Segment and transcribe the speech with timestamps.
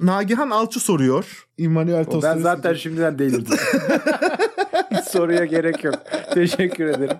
[0.00, 1.46] Nagihan Alçı soruyor.
[1.58, 3.58] Immanuel ben zaten şimdiden delirdim.
[5.10, 5.94] Soruya gerek yok.
[6.34, 7.16] Teşekkür ederim.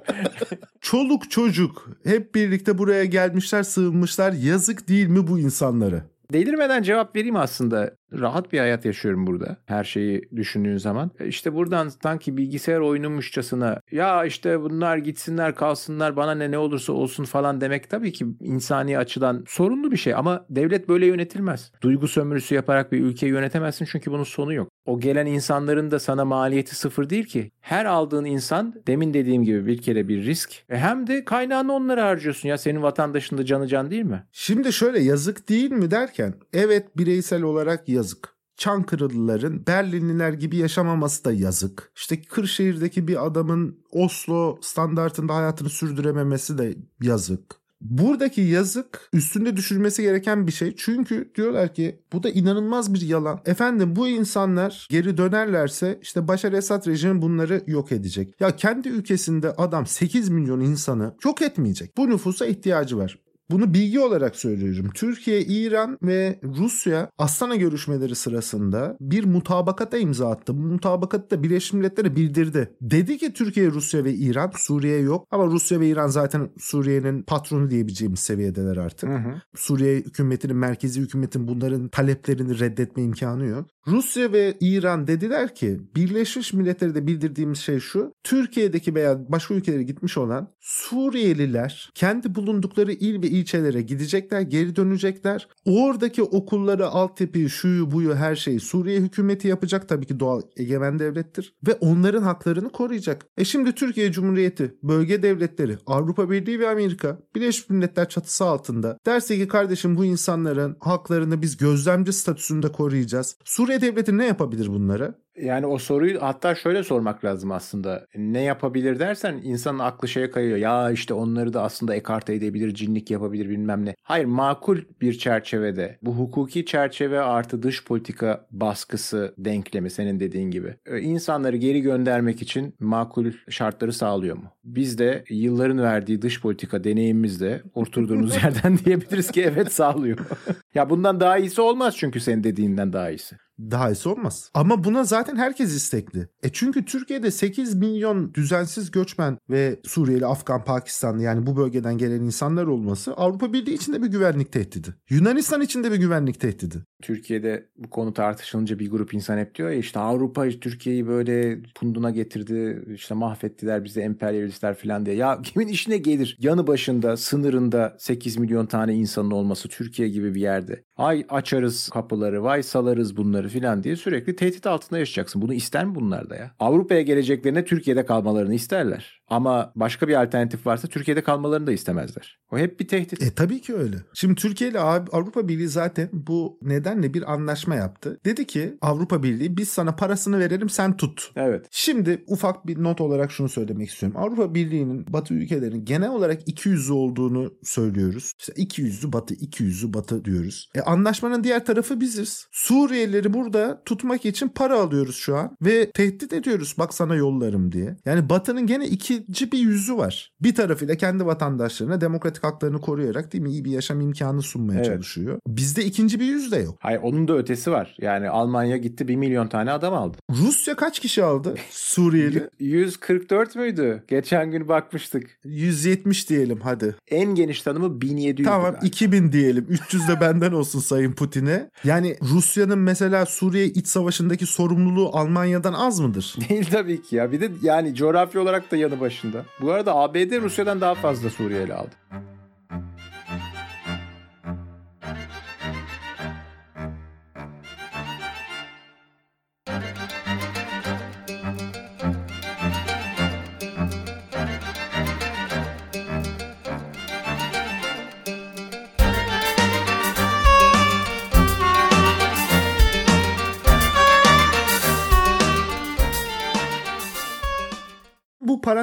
[0.80, 4.32] Çoluk çocuk hep birlikte buraya gelmişler sığınmışlar.
[4.32, 6.02] Yazık değil mi bu insanlara?
[6.32, 7.90] Delirmeden cevap vereyim aslında.
[8.12, 9.56] Rahat bir hayat yaşıyorum burada.
[9.66, 11.10] Her şeyi düşündüğün zaman.
[11.20, 16.92] E İşte buradan sanki bilgisayar oyunumuşçasına ya işte bunlar gitsinler kalsınlar bana ne ne olursa
[16.92, 21.72] olsun falan demek tabii ki insani açıdan sorunlu bir şey ama devlet böyle yönetilmez.
[21.82, 24.68] Duygu sömürüsü yaparak bir ülkeyi yönetemezsin çünkü bunun sonu yok.
[24.86, 27.50] O gelen insanların da sana maliyeti sıfır değil ki.
[27.60, 30.64] Her aldığın insan demin dediğim gibi bir kere bir risk.
[30.68, 34.24] E hem de kaynağını onlara harcıyorsun ya senin vatandaşın da canı can değil mi?
[34.32, 38.38] Şimdi şöyle yazık değil mi derken evet bireysel olarak yazık.
[38.56, 41.92] Çankırılıların Berlinliler gibi yaşamaması da yazık.
[41.96, 47.58] İşte Kırşehir'deki bir adamın Oslo standartında hayatını sürdürememesi de yazık.
[47.80, 50.74] Buradaki yazık üstünde düşürmesi gereken bir şey.
[50.76, 53.40] Çünkü diyorlar ki bu da inanılmaz bir yalan.
[53.46, 58.40] Efendim bu insanlar geri dönerlerse işte Başar Esad rejimi bunları yok edecek.
[58.40, 61.96] Ya kendi ülkesinde adam 8 milyon insanı yok etmeyecek.
[61.96, 63.18] Bu nüfusa ihtiyacı var.
[63.50, 64.90] Bunu bilgi olarak söylüyorum.
[64.94, 70.58] Türkiye, İran ve Rusya Astana görüşmeleri sırasında bir mutabakata imza attı.
[70.58, 72.76] Bu mutabakatı da Birleşmiş Milletler'e bildirdi.
[72.80, 77.70] Dedi ki Türkiye, Rusya ve İran Suriye yok ama Rusya ve İran zaten Suriye'nin patronu
[77.70, 79.08] diyebileceğimiz seviyedeler artık.
[79.08, 79.34] Hı hı.
[79.56, 83.66] Suriye hükümetinin, merkezi hükümetin bunların taleplerini reddetme imkanı yok.
[83.86, 88.12] Rusya ve İran dediler ki Birleşmiş Milletler'e de bildirdiğimiz şey şu.
[88.24, 95.48] Türkiye'deki veya başka ülkelere gitmiş olan Suriyeliler kendi bulundukları il ve ilçelere gidecekler, geri dönecekler.
[95.64, 99.88] Oradaki okulları, altyapıyı, şuyu buyu her şeyi Suriye hükümeti yapacak.
[99.88, 101.54] Tabii ki doğal egemen devlettir.
[101.66, 103.26] Ve onların haklarını koruyacak.
[103.36, 109.36] E şimdi Türkiye Cumhuriyeti, bölge devletleri, Avrupa Birliği ve Amerika Birleşmiş Milletler çatısı altında derse
[109.36, 113.36] ki kardeşim bu insanların haklarını biz gözlemci statüsünde koruyacağız.
[113.44, 115.14] Suriye devleti ne yapabilir bunlara?
[115.42, 118.06] Yani o soruyu hatta şöyle sormak lazım aslında.
[118.16, 120.58] Ne yapabilir dersen insanın aklı şeye kayıyor.
[120.58, 123.94] Ya işte onları da aslında ekarte edebilir, cinlik yapabilir bilmem ne.
[124.02, 130.74] Hayır makul bir çerçevede bu hukuki çerçeve artı dış politika baskısı denklemi senin dediğin gibi.
[130.86, 134.52] e, insanları geri göndermek için makul şartları sağlıyor mu?
[134.64, 140.18] Biz de yılların verdiği dış politika deneyimimizle oturduğumuz yerden diyebiliriz ki evet sağlıyor.
[140.74, 143.36] ya bundan daha iyisi olmaz çünkü senin dediğinden daha iyisi.
[143.60, 144.50] Daha iyisi olmaz.
[144.54, 146.28] Ama buna zaten herkes istekli.
[146.42, 152.20] E çünkü Türkiye'de 8 milyon düzensiz göçmen ve Suriyeli, Afgan, Pakistanlı yani bu bölgeden gelen
[152.20, 154.94] insanlar olması Avrupa Birliği için de bir güvenlik tehdidi.
[155.10, 156.76] Yunanistan için de bir güvenlik tehdidi.
[157.02, 162.10] Türkiye'de bu konu tartışılınca bir grup insan hep diyor ya işte Avrupa Türkiye'yi böyle punduna
[162.10, 165.16] getirdi işte mahvettiler bizi emperyalistler falan diye.
[165.16, 170.40] Ya kimin işine gelir yanı başında sınırında 8 milyon tane insanın olması Türkiye gibi bir
[170.40, 170.84] yerde.
[170.96, 175.42] Ay açarız kapıları vay salarız bunları falan diye sürekli tehdit altında yaşayacaksın.
[175.42, 176.50] Bunu ister mi bunlar da ya?
[176.58, 179.18] Avrupa'ya geleceklerine Türkiye'de kalmalarını isterler.
[179.28, 182.38] Ama başka bir alternatif varsa Türkiye'de kalmalarını da istemezler.
[182.52, 183.22] O hep bir tehdit.
[183.22, 183.96] E tabii ki öyle.
[184.14, 188.20] Şimdi Türkiye ile Av- Avrupa Birliği zaten bu nedenle bir anlaşma yaptı.
[188.24, 191.30] Dedi ki Avrupa Birliği biz sana parasını verelim sen tut.
[191.36, 191.66] Evet.
[191.70, 194.18] Şimdi ufak bir not olarak şunu söylemek istiyorum.
[194.20, 198.32] Avrupa Birliği'nin Batı ülkelerinin genel olarak iki yüzlü olduğunu söylüyoruz.
[198.38, 200.68] İşte iki yüzlü Batı, iki yüzlü Batı diyoruz.
[200.74, 202.46] E anlaşmanın diğer tarafı biziz.
[202.52, 206.74] Suriyelileri burada tutmak için para alıyoruz şu an ve tehdit ediyoruz.
[206.78, 207.96] Bak sana yollarım diye.
[208.04, 210.32] Yani Batı'nın gene ikinci bir yüzü var.
[210.42, 214.86] Bir tarafıyla kendi vatandaşlarına demokratik haklarını koruyarak değil mi iyi bir yaşam imkanı sunmaya Evet.
[214.86, 215.38] çalışıyor.
[215.46, 216.76] Bizde ikinci bir yüz de yok.
[216.80, 217.96] Hayır onun da ötesi var.
[218.00, 220.16] Yani Almanya gitti 1 milyon tane adam aldı.
[220.30, 221.54] Rusya kaç kişi aldı?
[221.70, 222.50] Suriyeli.
[222.58, 224.02] 144 müydü?
[224.08, 225.38] Geçen gün bakmıştık.
[225.44, 226.94] 170 diyelim hadi.
[227.08, 228.48] En geniş tanımı 1700.
[228.48, 228.86] Tamam galiba.
[228.86, 229.66] 2000 diyelim.
[229.68, 231.70] 300 de benden olsun Sayın Putin'e.
[231.84, 236.34] Yani Rusya'nın mesela Suriye iç savaşındaki sorumluluğu Almanya'dan az mıdır?
[236.48, 237.32] Değil tabii ki ya.
[237.32, 239.44] Bir de yani coğrafya olarak da yanı başında.
[239.60, 241.90] Bu arada ABD Rusya'dan daha fazla Suriyeli aldı.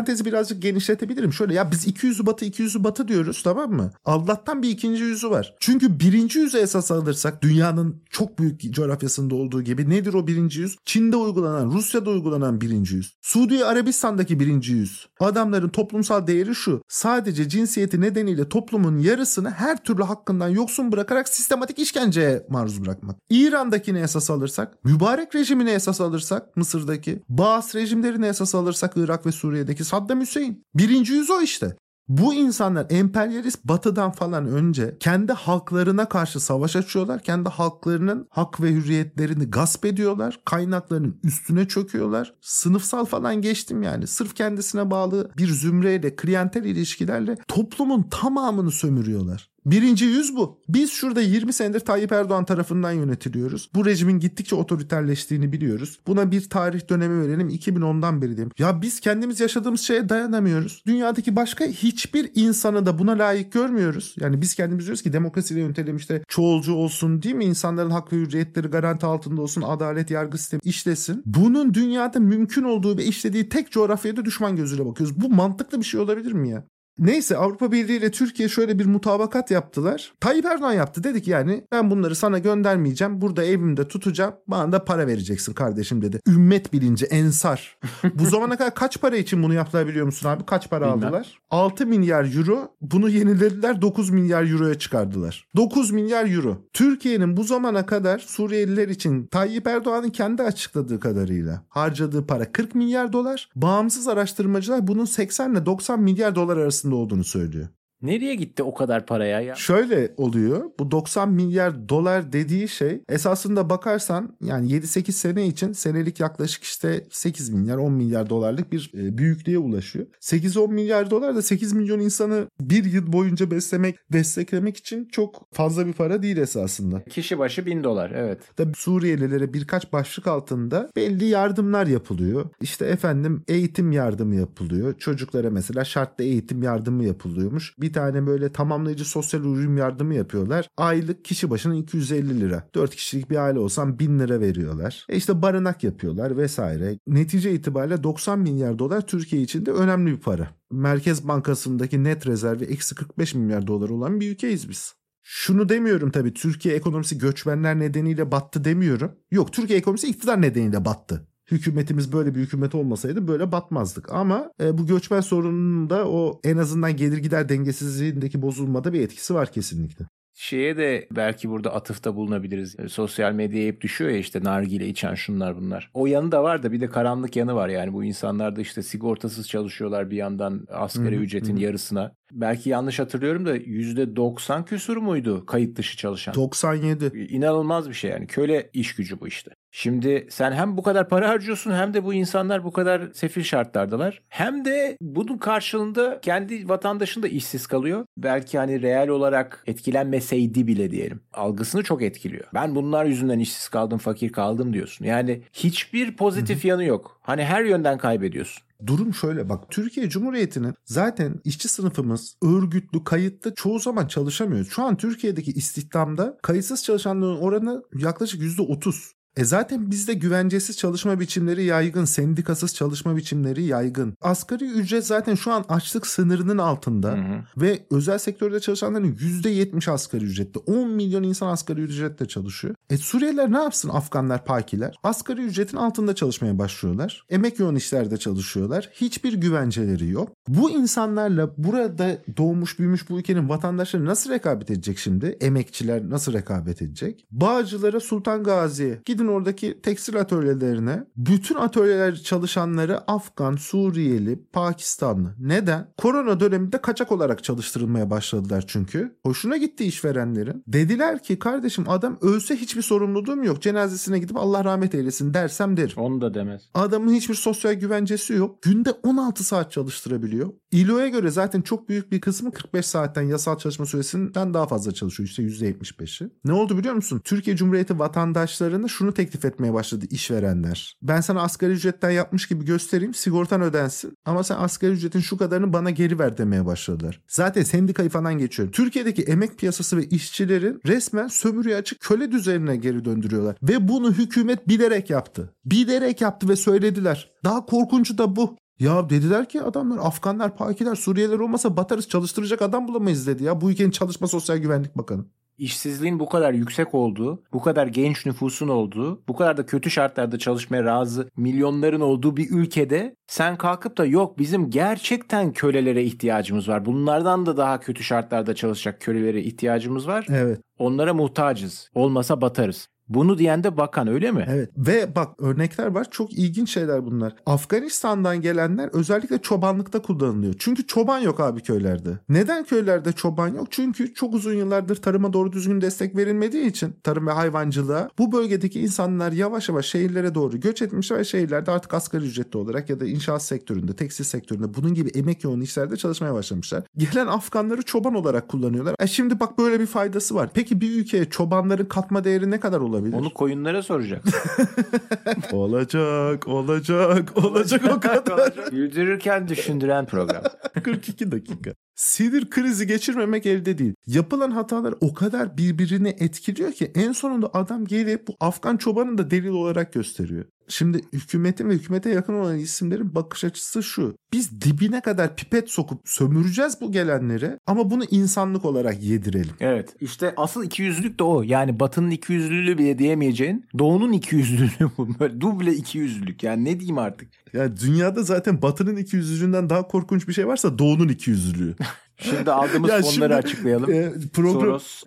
[0.05, 1.33] Parantezi birazcık genişletebilirim.
[1.33, 3.91] Şöyle ya biz 200'ü batı 200'ü batı diyoruz tamam mı?
[4.05, 5.55] Allah'tan bir ikinci yüzü var.
[5.59, 10.77] Çünkü birinci yüzü esas alırsak dünyanın çok büyük coğrafyasında olduğu gibi nedir o birinci yüz?
[10.85, 13.15] Çin'de uygulanan, Rusya'da uygulanan birinci yüz.
[13.21, 15.07] Suudi Arabistan'daki birinci yüz.
[15.19, 16.81] Adamların toplumsal değeri şu.
[16.87, 23.17] Sadece cinsiyeti nedeniyle toplumun yarısını her türlü hakkından yoksun bırakarak sistematik işkenceye maruz bırakmak.
[23.29, 29.83] İran'dakini esas alırsak, mübarek rejimini esas alırsak Mısır'daki, Baas rejimlerini esas alırsak Irak ve Suriye'deki
[29.95, 30.65] Saddam Hüseyin.
[30.75, 31.75] Birinci yüz o işte.
[32.07, 37.23] Bu insanlar emperyalist batıdan falan önce kendi halklarına karşı savaş açıyorlar.
[37.23, 40.39] Kendi halklarının hak ve hürriyetlerini gasp ediyorlar.
[40.45, 42.33] Kaynaklarının üstüne çöküyorlar.
[42.41, 44.07] Sınıfsal falan geçtim yani.
[44.07, 49.54] Sırf kendisine bağlı bir zümreyle, klientel ilişkilerle toplumun tamamını sömürüyorlar.
[49.65, 50.59] Birinci yüz bu.
[50.69, 53.69] Biz şurada 20 senedir Tayyip Erdoğan tarafından yönetiliyoruz.
[53.75, 55.99] Bu rejimin gittikçe otoriterleştiğini biliyoruz.
[56.07, 58.51] Buna bir tarih dönemi verelim 2010'dan beri diyeyim.
[58.59, 60.83] Ya biz kendimiz yaşadığımız şeye dayanamıyoruz.
[60.87, 64.15] Dünyadaki başka hiçbir insanı da buna layık görmüyoruz.
[64.19, 67.45] Yani biz kendimiz diyoruz ki demokrasiyle yönetelim işte çoğulcu olsun değil mi?
[67.45, 69.61] İnsanların hak ve hürriyetleri garanti altında olsun.
[69.61, 71.23] Adalet yargı sistemi işlesin.
[71.25, 75.21] Bunun dünyada mümkün olduğu ve işlediği tek coğrafyada düşman gözüyle bakıyoruz.
[75.21, 76.65] Bu mantıklı bir şey olabilir mi ya?
[76.99, 80.13] Neyse Avrupa Birliği ile Türkiye şöyle bir mutabakat yaptılar.
[80.19, 81.03] Tayyip Erdoğan yaptı.
[81.03, 83.21] Dedi ki yani ben bunları sana göndermeyeceğim.
[83.21, 84.33] Burada evimde tutacağım.
[84.47, 86.19] Bana da para vereceksin kardeşim dedi.
[86.27, 87.77] Ümmet bilinci, ensar.
[88.13, 90.45] Bu zamana kadar kaç para için bunu yaptılar biliyor musun abi?
[90.45, 91.07] Kaç para Bilmem.
[91.07, 91.39] aldılar?
[91.49, 92.75] 6 milyar euro.
[92.81, 95.47] Bunu yenilediler 9 milyar euroya çıkardılar.
[95.55, 96.57] 9 milyar euro.
[96.73, 103.13] Türkiye'nin bu zamana kadar Suriyeliler için Tayyip Erdoğan'ın kendi açıkladığı kadarıyla harcadığı para 40 milyar
[103.13, 103.49] dolar.
[103.55, 107.67] Bağımsız araştırmacılar bunun 80 ile 90 milyar dolar arasında olduğunu söylüyor.
[108.05, 109.55] Nereye gitti o kadar paraya ya?
[109.55, 110.63] Şöyle oluyor.
[110.79, 117.05] Bu 90 milyar dolar dediği şey esasında bakarsan yani 7-8 sene için senelik yaklaşık işte
[117.09, 120.05] 8 milyar 10 milyar dolarlık bir e, büyüklüğe ulaşıyor.
[120.21, 125.87] 8-10 milyar dolar da 8 milyon insanı bir yıl boyunca beslemek, desteklemek için çok fazla
[125.87, 127.03] bir para değil esasında.
[127.03, 128.39] Kişi başı bin dolar evet.
[128.55, 132.45] Tabii Suriyelilere birkaç başlık altında belli yardımlar yapılıyor.
[132.61, 134.93] İşte efendim eğitim yardımı yapılıyor.
[134.97, 137.75] Çocuklara mesela şartlı eğitim yardımı yapılıyormuş.
[137.79, 140.69] Bir tane böyle tamamlayıcı sosyal ürün yardımı yapıyorlar.
[140.77, 142.69] Aylık kişi başına 250 lira.
[142.75, 145.05] 4 kişilik bir aile olsam 1000 lira veriyorlar.
[145.09, 146.99] E işte barınak yapıyorlar vesaire.
[147.07, 150.49] Netice itibariyle 90 milyar dolar Türkiye için de önemli bir para.
[150.71, 154.93] Merkez Bankası'ndaki net rezervi eksi 45 milyar dolar olan bir ülkeyiz biz.
[155.27, 159.11] Şunu demiyorum tabii Türkiye ekonomisi göçmenler nedeniyle battı demiyorum.
[159.31, 161.27] Yok Türkiye ekonomisi iktidar nedeniyle battı.
[161.51, 164.13] Hükümetimiz böyle bir hükümet olmasaydı böyle batmazdık.
[164.13, 169.33] Ama e, bu göçmen sorununun da o en azından gelir gider dengesizliğindeki bozulmada bir etkisi
[169.33, 170.05] var kesinlikle.
[170.37, 172.79] Şeye de belki burada atıfta bulunabiliriz.
[172.79, 175.91] E, Sosyal medyaya hep düşüyor ya işte nargile içen şunlar bunlar.
[175.93, 178.83] O yanı da var da bir de karanlık yanı var yani bu insanlar da işte
[178.83, 181.61] sigortasız çalışıyorlar bir yandan asgari hı, ücretin hı.
[181.61, 182.11] yarısına.
[182.31, 186.33] Belki yanlış hatırlıyorum da %90 küsur muydu kayıt dışı çalışan?
[186.35, 187.05] 97.
[187.29, 188.27] İnanılmaz bir şey yani.
[188.27, 189.51] Köle iş gücü bu işte.
[189.71, 194.21] Şimdi sen hem bu kadar para harcıyorsun hem de bu insanlar bu kadar sefil şartlardalar.
[194.29, 198.05] Hem de bunun karşılığında kendi vatandaşın da işsiz kalıyor.
[198.17, 201.21] Belki hani reel olarak etkilenmeseydi bile diyelim.
[201.33, 202.45] Algısını çok etkiliyor.
[202.53, 205.05] Ben bunlar yüzünden işsiz kaldım, fakir kaldım diyorsun.
[205.05, 207.19] Yani hiçbir pozitif yanı yok.
[207.21, 208.63] Hani her yönden kaybediyorsun.
[208.85, 214.65] Durum şöyle bak Türkiye Cumhuriyeti'nin zaten işçi sınıfımız örgütlü, kayıtlı çoğu zaman çalışamıyor.
[214.65, 219.11] Şu an Türkiye'deki istihdamda kayıtsız çalışanların oranı yaklaşık %30.
[219.37, 224.17] E zaten bizde güvencesiz çalışma biçimleri yaygın, sendikasız çalışma biçimleri yaygın.
[224.21, 227.43] Asgari ücret zaten şu an açlık sınırının altında Hı hı.
[227.57, 230.59] ve özel sektörde çalışanların %70 asgari ücrette.
[230.59, 232.75] 10 milyon insan asgari ücretle çalışıyor.
[232.89, 234.95] E Suriyeliler ne yapsın Afganlar, Pakiler?
[235.03, 237.25] Asgari ücretin altında çalışmaya başlıyorlar.
[237.29, 238.89] Emek yoğun işlerde çalışıyorlar.
[238.93, 240.29] Hiçbir güvenceleri yok.
[240.47, 245.37] Bu insanlarla burada doğmuş büyümüş bu ülkenin vatandaşları nasıl rekabet edecek şimdi?
[245.41, 247.25] Emekçiler nasıl rekabet edecek?
[247.31, 251.03] Bağcılara, Sultan Gazi'ye gidin oradaki tekstil atölyelerine.
[251.17, 255.35] Bütün atölyeler çalışanları Afgan, Suriyeli, Pakistanlı.
[255.39, 255.87] Neden?
[255.97, 259.15] Korona döneminde kaçak olarak çalıştırılmaya başladılar çünkü.
[259.23, 260.63] Hoşuna gitti işverenlerin.
[260.67, 263.61] Dediler ki kardeşim adam ölse hiçbir sorumluluğum yok.
[263.61, 265.97] Cenazesine gidip Allah rahmet eylesin dersem derim.
[265.97, 266.69] Onu da demez.
[266.73, 268.61] Adamın hiçbir sosyal güvencesi yok.
[268.61, 270.49] Günde 16 saat çalıştırabiliyor.
[270.71, 275.29] İLO'ya göre zaten çok büyük bir kısmı 45 saatten yasal çalışma süresinden daha fazla çalışıyor.
[275.29, 276.29] İşte %75'i.
[276.45, 277.21] Ne oldu biliyor musun?
[277.23, 280.97] Türkiye Cumhuriyeti vatandaşlarına şunu teklif etmeye başladı işverenler.
[281.01, 283.13] Ben sana asgari ücretten yapmış gibi göstereyim.
[283.13, 284.13] Sigortan ödensin.
[284.25, 287.21] Ama sen asgari ücretin şu kadarını bana geri ver demeye başladılar.
[287.27, 288.71] Zaten sendikayı falan geçiyor.
[288.71, 293.55] Türkiye'deki emek piyasası ve işçilerin resmen sömürüye açık köle düzenine geri döndürüyorlar.
[293.63, 295.53] Ve bunu hükümet bilerek yaptı.
[295.65, 297.31] Bilerek yaptı ve söylediler.
[297.43, 298.57] Daha korkuncu da bu.
[298.79, 303.61] Ya dediler ki adamlar Afganlar, Pakiler, Suriyeliler olmasa batarız çalıştıracak adam bulamayız dedi ya.
[303.61, 305.25] Bu ülkenin Çalışma Sosyal Güvenlik Bakanı
[305.57, 310.39] işsizliğin bu kadar yüksek olduğu, bu kadar genç nüfusun olduğu, bu kadar da kötü şartlarda
[310.39, 316.85] çalışmaya razı milyonların olduğu bir ülkede sen kalkıp da yok bizim gerçekten kölelere ihtiyacımız var.
[316.85, 320.25] Bunlardan da daha kötü şartlarda çalışacak kölelere ihtiyacımız var.
[320.29, 320.59] Evet.
[320.79, 321.89] Onlara muhtacız.
[321.95, 322.87] Olmasa batarız.
[323.09, 324.45] Bunu diyen de bakan öyle mi?
[324.49, 327.35] Evet ve bak örnekler var çok ilginç şeyler bunlar.
[327.45, 330.53] Afganistan'dan gelenler özellikle çobanlıkta kullanılıyor.
[330.59, 332.19] Çünkü çoban yok abi köylerde.
[332.29, 333.67] Neden köylerde çoban yok?
[333.71, 338.81] Çünkü çok uzun yıllardır tarıma doğru düzgün destek verilmediği için tarım ve hayvancılığa bu bölgedeki
[338.81, 343.05] insanlar yavaş yavaş şehirlere doğru göç etmişler ve şehirlerde artık asgari ücretli olarak ya da
[343.05, 346.83] inşaat sektöründe, tekstil sektöründe bunun gibi emek yoğun işlerde çalışmaya başlamışlar.
[346.97, 348.95] Gelen Afganları çoban olarak kullanıyorlar.
[348.99, 350.49] E şimdi bak böyle bir faydası var.
[350.53, 353.13] Peki bir ülkeye çobanların katma değeri ne kadar olabilir?
[353.17, 354.23] Onu koyunlara soracak.
[355.51, 358.53] olacak, olacak, olacak o kadar.
[358.71, 360.43] Güldürürken düşündüren program.
[360.83, 361.71] 42 dakika.
[361.95, 363.93] Sinir krizi geçirmemek elde değil.
[364.07, 369.31] Yapılan hatalar o kadar birbirini etkiliyor ki en sonunda adam gelip bu Afgan çobanını da
[369.31, 370.45] delil olarak gösteriyor.
[370.67, 374.15] Şimdi hükümetin ve hükümete yakın olan isimlerin bakış açısı şu.
[374.33, 379.53] Biz dibine kadar pipet sokup sömüreceğiz bu gelenleri ama bunu insanlık olarak yedirelim.
[379.59, 381.43] Evet işte asıl ikiyüzlülük de o.
[381.43, 385.19] Yani batının ikiyüzlülüğü bile diyemeyeceğin doğunun ikiyüzlülüğü bu.
[385.19, 387.29] Böyle duble ikiyüzlülük yani ne diyeyim artık.
[387.55, 391.75] Yani dünyada zaten batının ikiyüzlülüğünden daha korkunç bir şey varsa doğunun ikiyüzlülüğü.
[392.17, 393.93] Şimdi aldığımız ya fonları şimdi, açıklayalım.
[393.93, 394.61] E, program...
[394.61, 395.03] Soros.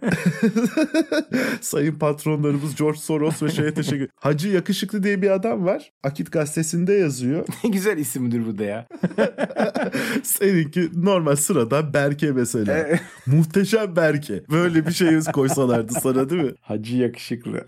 [1.61, 5.93] Sayın patronlarımız George Soros ve şeye teşekkür Hacı Yakışıklı diye bir adam var.
[6.03, 7.47] Akit gazetesinde yazıyor.
[7.65, 8.87] ne güzel isimdir bu da ya.
[10.23, 12.99] Seninki normal sırada Berke mesela.
[13.27, 14.43] Muhteşem Berke.
[14.51, 16.53] Böyle bir şey koysalardı sana değil mi?
[16.61, 17.65] Hacı Yakışıklı.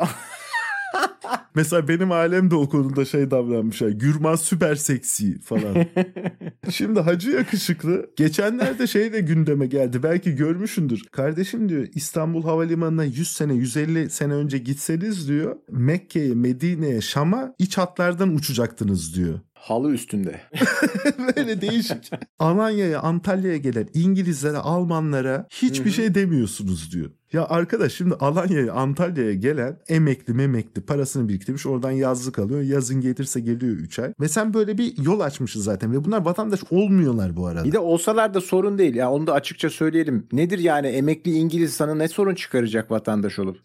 [1.55, 3.81] Mesela benim alem de o konuda şey davranmış.
[3.81, 5.87] Yani, Gürman süper seksi falan.
[6.71, 8.11] Şimdi Hacı yakışıklı.
[8.17, 10.03] Geçenlerde şey de gündeme geldi.
[10.03, 11.03] Belki görmüşündür.
[11.13, 17.79] Kardeşim diyor İstanbul Havalimanı'na 100 sene 150 sene önce gitseniz diyor Mekke'ye, Medine'ye, Şam'a iç
[17.79, 19.41] hatlardan uçacaktınız diyor.
[19.61, 20.40] Halı üstünde.
[21.37, 22.11] Böyle değişik.
[22.38, 25.95] Alanya'ya, Antalya'ya gelen İngilizlere, Almanlara hiçbir Hı-hı.
[25.95, 27.11] şey demiyorsunuz diyor.
[27.33, 32.61] Ya arkadaş şimdi Alanya'ya, Antalya'ya gelen emekli memekli parasını biriktirmiş oradan yazlık alıyor.
[32.61, 34.12] Yazın gelirse geliyor 3 ay.
[34.21, 37.64] Ve sen böyle bir yol açmışsın zaten ve bunlar vatandaş olmuyorlar bu arada.
[37.64, 38.95] Bir de olsalar da sorun değil.
[38.95, 40.26] Ya onu da açıkça söyleyelim.
[40.33, 43.57] Nedir yani emekli İngiliz sana ne sorun çıkaracak vatandaş olup?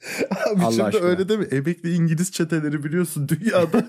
[0.54, 1.08] Abi Allah şimdi aşkına.
[1.08, 1.48] öyle değil mi?
[1.52, 3.86] Emekli İngiliz çeteleri biliyorsun dünyada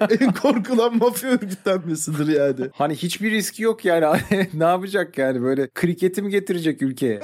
[0.20, 2.70] en korkulan mafya örgütlenmesidir yani.
[2.72, 4.20] Hani hiçbir riski yok yani.
[4.54, 7.20] ne yapacak yani böyle kriketi mi getirecek ülkeye?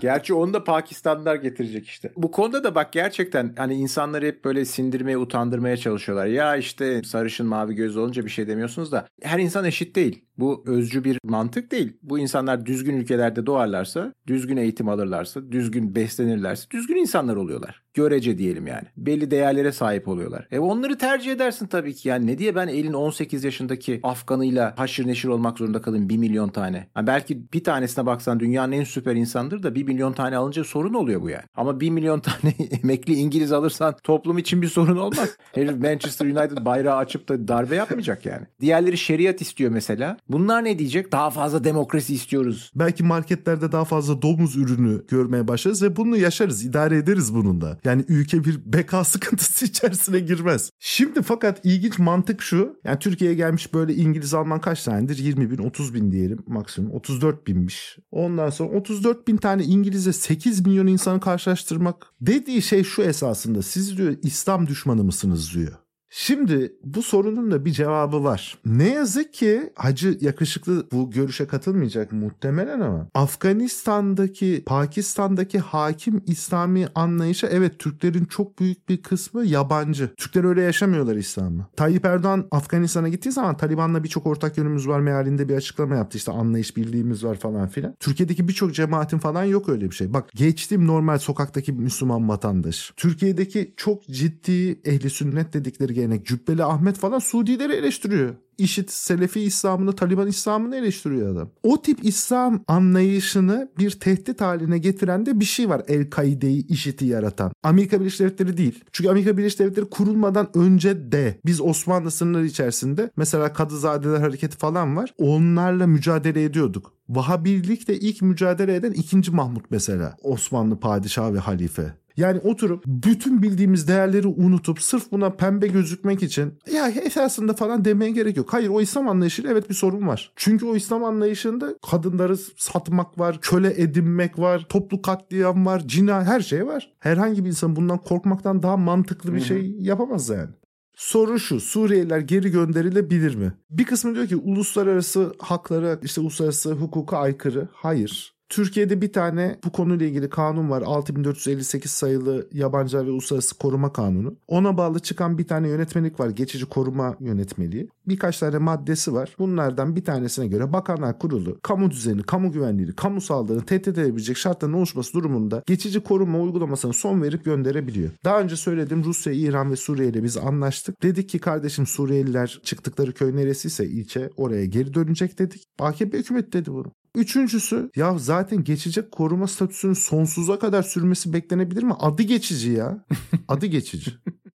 [0.00, 2.12] Gerçi onu da Pakistanlılar getirecek işte.
[2.16, 6.26] Bu konuda da bak gerçekten hani insanları hep böyle sindirmeye, utandırmaya çalışıyorlar.
[6.26, 10.23] Ya işte sarışın mavi göz olunca bir şey demiyorsunuz da her insan eşit değil.
[10.38, 11.96] Bu özcü bir mantık değil.
[12.02, 17.84] Bu insanlar düzgün ülkelerde doğarlarsa, düzgün eğitim alırlarsa, düzgün beslenirlerse düzgün insanlar oluyorlar.
[17.94, 18.84] Görece diyelim yani.
[18.96, 20.46] Belli değerlere sahip oluyorlar.
[20.50, 22.08] E onları tercih edersin tabii ki.
[22.08, 26.48] Yani ne diye ben elin 18 yaşındaki Afganıyla haşır neşir olmak zorunda kalayım 1 milyon
[26.48, 26.88] tane.
[26.96, 30.94] Yani belki bir tanesine baksan dünyanın en süper insandır da 1 milyon tane alınca sorun
[30.94, 31.44] oluyor bu yani.
[31.54, 35.36] Ama 1 milyon tane emekli İngiliz alırsan toplum için bir sorun olmaz.
[35.52, 38.46] Herif Manchester United bayrağı açıp da darbe yapmayacak yani.
[38.60, 40.16] Diğerleri şeriat istiyor mesela.
[40.28, 41.12] Bunlar ne diyecek?
[41.12, 42.70] Daha fazla demokrasi istiyoruz.
[42.74, 47.78] Belki marketlerde daha fazla domuz ürünü görmeye başlarız ve bunu yaşarız, idare ederiz bunun da.
[47.84, 50.70] Yani ülke bir beka sıkıntısı içerisine girmez.
[50.78, 52.80] Şimdi fakat ilginç mantık şu.
[52.84, 55.18] Yani Türkiye'ye gelmiş böyle İngiliz Alman kaç tanedir?
[55.18, 56.92] 20 bin, 30 bin diyelim maksimum.
[56.92, 57.98] 34 binmiş.
[58.10, 63.62] Ondan sonra 34 bin tane İngiliz'e 8 milyon insanı karşılaştırmak dediği şey şu esasında.
[63.62, 65.83] Siz diyor İslam düşmanı mısınız diyor.
[66.16, 68.58] Şimdi bu sorunun da bir cevabı var.
[68.66, 77.46] Ne yazık ki Hacı yakışıklı bu görüşe katılmayacak muhtemelen ama Afganistan'daki, Pakistan'daki hakim İslami anlayışa
[77.46, 80.14] evet Türklerin çok büyük bir kısmı yabancı.
[80.16, 81.66] Türkler öyle yaşamıyorlar İslam'ı.
[81.76, 86.18] Tayyip Erdoğan Afganistan'a gittiği zaman Taliban'la birçok ortak yönümüz var mealinde bir açıklama yaptı.
[86.18, 87.94] İşte anlayış birliğimiz var falan filan.
[88.00, 90.12] Türkiye'deki birçok cemaatin falan yok öyle bir şey.
[90.12, 92.92] Bak geçtim normal sokaktaki Müslüman vatandaş.
[92.96, 98.34] Türkiye'deki çok ciddi ehli sünnet dedikleri gelenek Cübbeli Ahmet falan Suudileri eleştiriyor.
[98.58, 101.50] İşit Selefi İslam'ını, Taliban İslam'ını eleştiriyor adam.
[101.62, 107.52] O tip İslam anlayışını bir tehdit haline getiren de bir şey var El-Kaide'yi, IŞİD'i yaratan.
[107.62, 108.84] Amerika Birleşik Devletleri değil.
[108.92, 114.96] Çünkü Amerika Birleşik Devletleri kurulmadan önce de biz Osmanlı sınırları içerisinde mesela Kadızadeler Hareketi falan
[114.96, 115.14] var.
[115.18, 116.92] Onlarla mücadele ediyorduk.
[117.08, 119.30] Vahabilikle ilk mücadele eden 2.
[119.30, 120.16] Mahmut mesela.
[120.22, 121.94] Osmanlı padişahı ve halife.
[122.16, 128.10] Yani oturup bütün bildiğimiz değerleri unutup sırf buna pembe gözükmek için ya esasında falan demeye
[128.10, 128.52] gerek yok.
[128.52, 130.32] Hayır o İslam anlayışıyla evet bir sorun var.
[130.36, 136.40] Çünkü o İslam anlayışında kadınları satmak var, köle edinmek var, toplu katliam var, cina her
[136.40, 136.92] şey var.
[136.98, 140.50] Herhangi bir insan bundan korkmaktan daha mantıklı bir şey yapamaz yani.
[140.96, 143.52] Soru şu Suriyeliler geri gönderilebilir mi?
[143.70, 147.68] Bir kısmı diyor ki uluslararası haklara işte uluslararası hukuka aykırı.
[147.72, 148.33] Hayır.
[148.54, 150.82] Türkiye'de bir tane bu konuyla ilgili kanun var.
[150.82, 154.34] 6458 sayılı Yabancılar ve Uluslararası Koruma Kanunu.
[154.48, 156.30] Ona bağlı çıkan bir tane yönetmelik var.
[156.30, 157.88] Geçici koruma yönetmeliği.
[158.08, 159.34] Birkaç tane maddesi var.
[159.38, 164.72] Bunlardan bir tanesine göre Bakanlar Kurulu kamu düzeni, kamu güvenliği, kamu sağlığını tehdit edebilecek şartların
[164.72, 168.10] oluşması durumunda geçici koruma uygulamasına son verip gönderebiliyor.
[168.24, 171.02] Daha önce söyledim Rusya, İran ve Suriye ile biz anlaştık.
[171.02, 175.64] Dedik ki kardeşim Suriyeliler çıktıkları köy neresiyse ilçe oraya geri dönecek dedik.
[175.78, 176.92] AKP hükümet dedi bunu.
[177.14, 181.94] Üçüncüsü ya zaten geçecek koruma statüsünün sonsuza kadar sürmesi beklenebilir mi?
[181.98, 183.04] Adı geçici ya.
[183.48, 184.10] Adı geçici.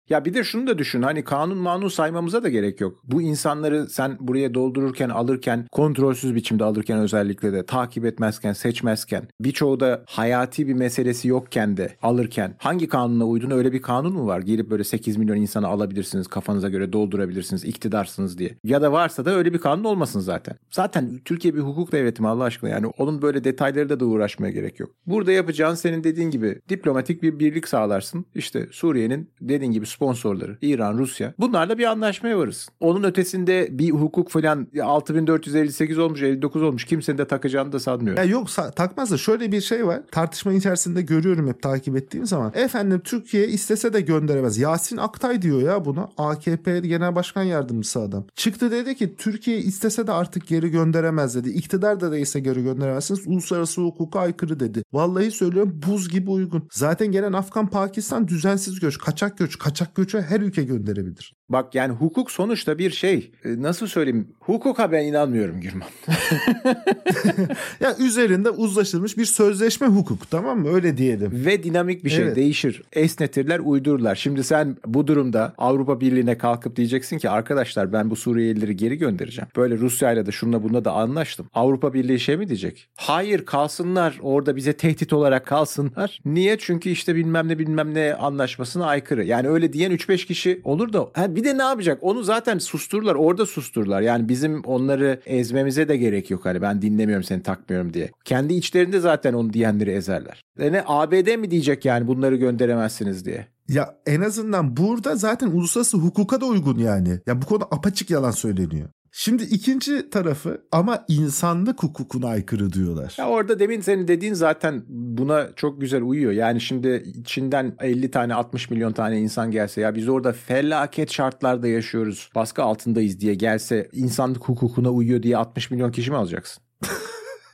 [0.09, 2.99] Ya bir de şunu da düşün hani kanun manun saymamıza da gerek yok.
[3.03, 9.79] Bu insanları sen buraya doldururken alırken kontrolsüz biçimde alırken özellikle de takip etmezken seçmezken birçoğu
[9.79, 14.39] da hayati bir meselesi yokken de alırken hangi kanuna uydun öyle bir kanun mu var?
[14.39, 18.57] Gelip böyle 8 milyon insanı alabilirsiniz kafanıza göre doldurabilirsiniz iktidarsınız diye.
[18.63, 20.55] Ya da varsa da öyle bir kanun olmasın zaten.
[20.71, 24.51] Zaten Türkiye bir hukuk devleti mi Allah aşkına yani onun böyle detayları da da uğraşmaya
[24.51, 24.91] gerek yok.
[25.05, 28.25] Burada yapacağın senin dediğin gibi diplomatik bir birlik sağlarsın.
[28.35, 31.33] İşte Suriye'nin dediğin gibi sponsorları İran, Rusya.
[31.39, 32.69] Bunlarla bir anlaşmaya varız.
[32.79, 38.23] Onun ötesinde bir hukuk falan 6458 olmuş 59 olmuş kimsenin de takacağını da sanmıyorum.
[38.23, 40.01] Ya yok takmaz da şöyle bir şey var.
[40.11, 42.51] Tartışma içerisinde görüyorum hep takip ettiğim zaman.
[42.55, 44.57] Efendim Türkiye istese de gönderemez.
[44.57, 46.09] Yasin Aktay diyor ya buna.
[46.17, 48.25] AKP Genel Başkan Yardımcısı adam.
[48.35, 51.49] Çıktı dedi ki Türkiye istese de artık geri gönderemez dedi.
[51.49, 53.27] İktidar da değilse geri gönderemezsiniz.
[53.27, 54.83] Uluslararası hukuka aykırı dedi.
[54.93, 56.67] Vallahi söylüyorum buz gibi uygun.
[56.71, 61.36] Zaten gelen Afgan Pakistan düzensiz göç, kaçak göç, kaçak göçe her ülke gönderebilir.
[61.49, 63.31] Bak yani hukuk sonuçta bir şey.
[63.45, 64.27] E, nasıl söyleyeyim?
[64.39, 65.87] Hukuka ben inanmıyorum Gürman.
[67.79, 70.69] ya üzerinde uzlaşılmış bir sözleşme hukuk tamam mı?
[70.69, 71.45] Öyle diyelim.
[71.45, 72.35] Ve dinamik bir şey evet.
[72.35, 72.83] değişir.
[72.93, 74.15] Esnetirler, uydururlar.
[74.15, 79.47] Şimdi sen bu durumda Avrupa Birliği'ne kalkıp diyeceksin ki arkadaşlar ben bu Suriyelileri geri göndereceğim.
[79.55, 81.49] Böyle Rusya'yla da şununla bununla da anlaştım.
[81.53, 82.87] Avrupa Birliği şey mi diyecek?
[82.95, 86.19] Hayır kalsınlar orada bize tehdit olarak kalsınlar.
[86.25, 86.57] Niye?
[86.59, 89.25] Çünkü işte bilmem ne bilmem ne anlaşmasına aykırı.
[89.25, 91.07] Yani öyle diyen 3-5 kişi olur da
[91.37, 91.99] bir de ne yapacak?
[92.01, 93.15] Onu zaten sustururlar.
[93.15, 94.01] Orada sustururlar.
[94.01, 96.45] Yani bizim onları ezmemize de gerek yok.
[96.45, 98.11] Hani ben dinlemiyorum seni takmıyorum diye.
[98.25, 100.43] Kendi içlerinde zaten onu diyenleri ezerler.
[100.59, 103.47] E ne ABD mi diyecek yani bunları gönderemezsiniz diye?
[103.69, 107.19] Ya en azından burada zaten uluslararası hukuka da uygun yani.
[107.27, 108.89] Ya bu konu apaçık yalan söyleniyor.
[109.11, 113.15] Şimdi ikinci tarafı ama insanlık hukukuna aykırı diyorlar.
[113.17, 116.31] Ya orada demin senin dediğin zaten buna çok güzel uyuyor.
[116.31, 121.67] Yani şimdi Çin'den 50 tane 60 milyon tane insan gelse ya biz orada felaket şartlarda
[121.67, 122.29] yaşıyoruz.
[122.35, 126.63] Baskı altındayız diye gelse insanlık hukukuna uyuyor diye 60 milyon kişi mi alacaksın?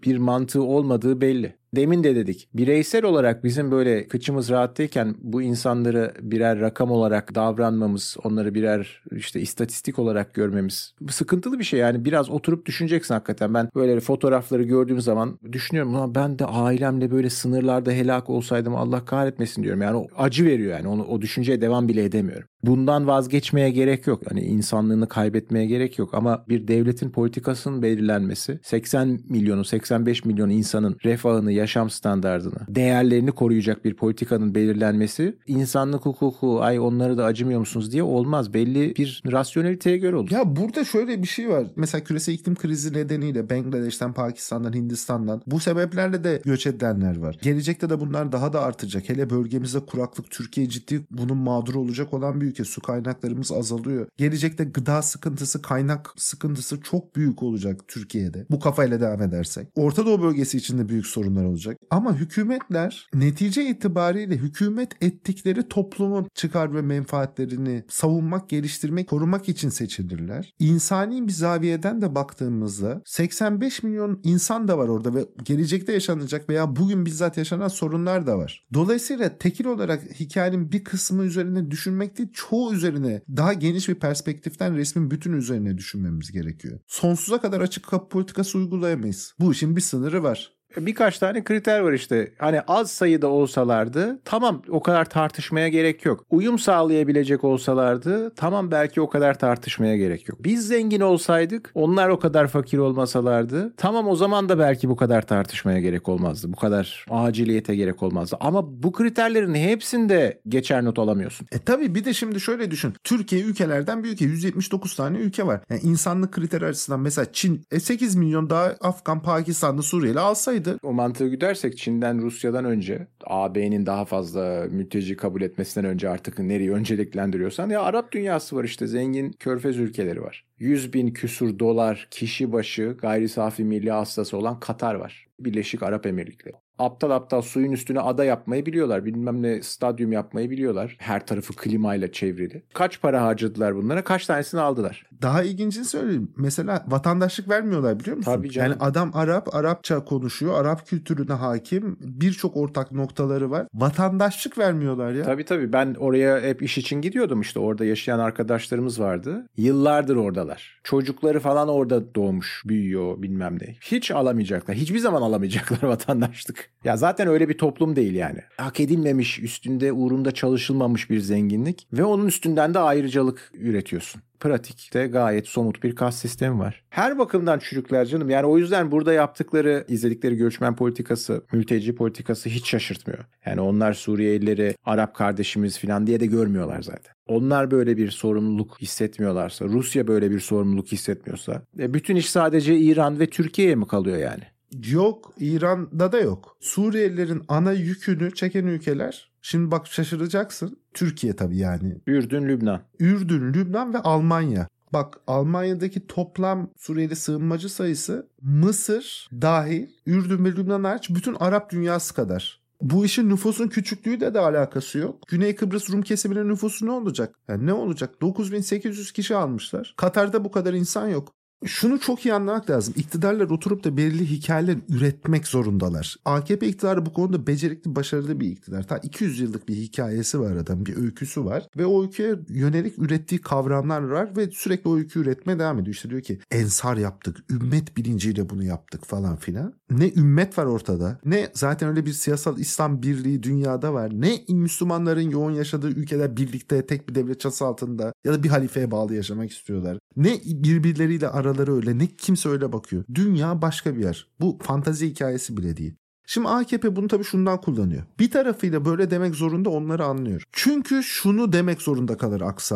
[0.05, 1.62] bir mantığı olmadığı belli.
[1.75, 2.47] Demin de dedik.
[2.53, 9.41] Bireysel olarak bizim böyle kıçımız rahattayken bu insanları birer rakam olarak davranmamız, onları birer işte
[9.41, 11.79] istatistik olarak görmemiz sıkıntılı bir şey.
[11.79, 13.53] Yani biraz oturup düşüneceksin hakikaten.
[13.53, 15.95] Ben böyle fotoğrafları gördüğüm zaman düşünüyorum.
[15.95, 19.81] Ulan ben de ailemle böyle sınırlarda helak olsaydım Allah kahretmesin diyorum.
[19.81, 20.87] Yani o acı veriyor yani.
[20.87, 22.47] Onu, o düşünceye devam bile edemiyorum.
[22.63, 24.21] Bundan vazgeçmeye gerek yok.
[24.29, 26.13] Hani insanlığını kaybetmeye gerek yok.
[26.13, 33.85] Ama bir devletin politikasının belirlenmesi 80 milyonu 85 milyon insanın refahını yaşam standartını, değerlerini koruyacak
[33.85, 38.53] bir politikanın belirlenmesi insanlık hukuku ay onları da acımıyor musunuz diye olmaz.
[38.53, 40.31] Belli bir rasyoneliteye göre olur.
[40.31, 41.67] Ya burada şöyle bir şey var.
[41.75, 47.37] Mesela küresel iklim krizi nedeniyle Bangladeş'ten, Pakistan'dan, Hindistan'dan bu sebeplerle de göç edenler var.
[47.41, 49.09] Gelecekte de bunlar daha da artacak.
[49.09, 52.63] Hele bölgemizde kuraklık Türkiye ciddi bunun mağduru olacak olan bir ülke.
[52.63, 54.07] Su kaynaklarımız azalıyor.
[54.17, 58.45] Gelecekte gıda sıkıntısı, kaynak sıkıntısı çok büyük olacak Türkiye'de.
[58.49, 59.67] Bu kafayla devam edersek.
[59.75, 61.52] Orta Doğu bölgesi için de büyük sorunlar olacak.
[61.89, 70.53] Ama hükümetler netice itibariyle hükümet ettikleri toplumun çıkar ve menfaatlerini savunmak, geliştirmek, korumak için seçilirler.
[70.59, 76.75] İnsani bir zaviyeden de baktığımızda 85 milyon insan da var orada ve gelecekte yaşanacak veya
[76.75, 78.67] bugün bizzat yaşanan sorunlar da var.
[78.73, 84.75] Dolayısıyla tekil olarak hikayenin bir kısmı üzerine düşünmek değil, çoğu üzerine daha geniş bir perspektiften
[84.75, 86.79] resmin bütün üzerine düşünmemiz gerekiyor.
[86.87, 89.33] Sonsuza kadar açık kapı politikası uygulayamayız.
[89.39, 90.53] Bu işin bir sınırı var.
[90.77, 92.31] Birkaç tane kriter var işte.
[92.37, 96.25] Hani az sayıda olsalardı tamam o kadar tartışmaya gerek yok.
[96.29, 100.43] Uyum sağlayabilecek olsalardı tamam belki o kadar tartışmaya gerek yok.
[100.43, 105.21] Biz zengin olsaydık onlar o kadar fakir olmasalardı tamam o zaman da belki bu kadar
[105.21, 106.53] tartışmaya gerek olmazdı.
[106.53, 108.37] Bu kadar aciliyete gerek olmazdı.
[108.39, 111.47] Ama bu kriterlerin hepsinde geçer not alamıyorsun.
[111.51, 112.93] E tabi bir de şimdi şöyle düşün.
[113.03, 114.25] Türkiye ülkelerden bir ülke.
[114.25, 115.61] 179 tane ülke var.
[115.69, 120.62] Yani insanlık kriteri açısından mesela Çin e 8 milyon daha Afgan, Pakistanlı, Suriyeli alsaydı.
[120.83, 126.71] O mantığı güdersek Çin'den, Rusya'dan önce AB'nin daha fazla mülteci kabul etmesinden önce artık nereyi
[126.71, 130.45] önceliklendiriyorsan ya Arap dünyası var işte zengin körfez ülkeleri var.
[130.59, 135.27] 100 bin küsur dolar kişi başı gayri safi milli hastası olan Katar var.
[135.39, 136.55] Birleşik Arap Emirlikleri.
[136.79, 139.05] Aptal aptal suyun üstüne ada yapmayı biliyorlar.
[139.05, 140.95] Bilmem ne stadyum yapmayı biliyorlar.
[140.99, 142.63] Her tarafı klimayla çevrili.
[142.73, 144.03] Kaç para harcadılar bunlara?
[144.03, 145.05] Kaç tanesini aldılar?
[145.23, 146.31] Daha ilgincini söyleyeyim.
[146.37, 148.31] Mesela vatandaşlık vermiyorlar biliyor musun?
[148.31, 148.71] Tabii canım.
[148.71, 150.61] Yani adam Arap, Arapça konuşuyor.
[150.61, 151.97] Arap kültürüne hakim.
[151.99, 153.67] Birçok ortak noktaları var.
[153.73, 155.23] Vatandaşlık vermiyorlar ya.
[155.23, 155.73] Tabii tabii.
[155.73, 157.59] Ben oraya hep iş için gidiyordum işte.
[157.59, 159.47] Orada yaşayan arkadaşlarımız vardı.
[159.57, 160.79] Yıllardır oradalar.
[160.83, 163.75] Çocukları falan orada doğmuş, büyüyor bilmem ne.
[163.81, 164.75] Hiç alamayacaklar.
[164.75, 166.69] Hiçbir zaman alamayacaklar vatandaşlık.
[166.83, 168.39] Ya zaten öyle bir toplum değil yani.
[168.57, 174.21] Hak edilmemiş, üstünde uğrunda çalışılmamış bir zenginlik ve onun üstünden de ayrıcalık üretiyorsun.
[174.39, 176.83] Pratikte gayet somut bir kas sistemi var.
[176.89, 178.29] Her bakımdan çocuklar canım.
[178.29, 183.25] Yani o yüzden burada yaptıkları, izledikleri göçmen politikası, mülteci politikası hiç şaşırtmıyor.
[183.45, 187.13] Yani onlar Suriyelileri Arap kardeşimiz falan diye de görmüyorlar zaten.
[187.27, 193.19] Onlar böyle bir sorumluluk hissetmiyorlarsa, Rusya böyle bir sorumluluk hissetmiyorsa, e, bütün iş sadece İran
[193.19, 194.43] ve Türkiye'ye mi kalıyor yani?
[194.91, 196.57] Yok İran'da da yok.
[196.59, 200.77] Suriyelilerin ana yükünü çeken ülkeler şimdi bak şaşıracaksın.
[200.93, 201.97] Türkiye tabii yani.
[202.07, 202.81] Ürdün, Lübnan.
[202.99, 204.67] Ürdün, Lübnan ve Almanya.
[204.93, 212.13] Bak Almanya'daki toplam Suriyeli sığınmacı sayısı Mısır dahil Ürdün ve Lübnan hariç bütün Arap dünyası
[212.13, 212.63] kadar.
[212.81, 215.27] Bu işin nüfusun küçüklüğü de de alakası yok.
[215.27, 217.35] Güney Kıbrıs Rum kesiminin nüfusu ne olacak?
[217.47, 218.21] Yani ne olacak?
[218.21, 219.93] 9800 kişi almışlar.
[219.97, 221.33] Katar'da bu kadar insan yok
[221.65, 222.93] şunu çok iyi anlamak lazım.
[222.97, 226.15] İktidarlar oturup da belirli hikayeler üretmek zorundalar.
[226.25, 228.87] AKP iktidarı bu konuda becerikli, başarılı bir iktidar.
[228.87, 231.67] Ta 200 yıllık bir hikayesi var adam, bir öyküsü var.
[231.77, 235.95] Ve o öyküye yönelik ürettiği kavramlar var ve sürekli o öykü üretmeye devam ediyor.
[235.95, 239.73] İşte diyor ki ensar yaptık, ümmet bilinciyle bunu yaptık falan filan.
[239.91, 245.29] Ne ümmet var ortada, ne zaten öyle bir siyasal İslam birliği dünyada var, ne Müslümanların
[245.29, 249.51] yoğun yaşadığı ülkeler birlikte tek bir devlet çatısı altında ya da bir halifeye bağlı yaşamak
[249.51, 249.97] istiyorlar.
[250.15, 253.03] Ne birbirleriyle araları öyle ne kimse öyle bakıyor.
[253.15, 254.27] Dünya başka bir yer.
[254.39, 255.95] Bu fantazi hikayesi bile değil.
[256.27, 258.03] Şimdi AKP bunu tabii şundan kullanıyor.
[258.19, 260.43] Bir tarafıyla böyle demek zorunda onları anlıyor.
[260.51, 262.73] Çünkü şunu demek zorunda kalır aksi.